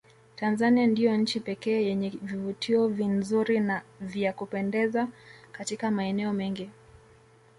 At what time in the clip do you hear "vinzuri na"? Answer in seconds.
2.87-3.81